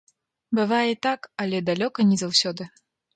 Бывае 0.59 0.85
і 0.91 0.95
так, 1.05 1.27
але 1.43 1.59
далёка 1.69 1.99
не 2.13 2.17
заўсёды. 2.23 2.67